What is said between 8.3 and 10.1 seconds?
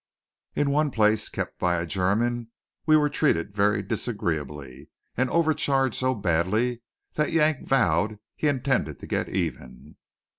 he intended to get even.